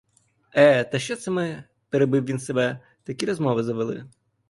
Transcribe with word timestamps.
Е, 0.55 0.83
та 0.83 0.99
що 0.99 1.15
це 1.15 1.31
ми,— 1.31 1.63
перебив 1.89 2.25
він 2.25 2.39
себе,— 2.39 2.79
такі 3.03 3.25
розмови 3.25 3.63
завели! 3.63 4.05